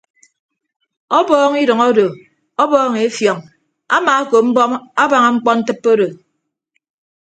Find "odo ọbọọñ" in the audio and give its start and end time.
1.89-2.93